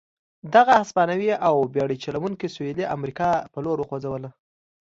دغه 0.55 0.73
هسپانوي 0.81 1.29
او 1.47 1.55
بېړۍ 1.73 1.97
چلوونکي 2.03 2.47
سوېلي 2.55 2.85
امریکا 2.95 3.29
په 3.53 3.59
لور 3.65 3.77
وخوځوله. 3.79 4.29